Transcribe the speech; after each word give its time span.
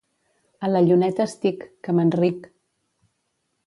A 0.67 0.71
la 0.71 0.81
lluneta 0.85 1.27
estic, 1.33 1.69
que 1.89 1.99
me'n 1.99 2.13
ric. 2.19 2.53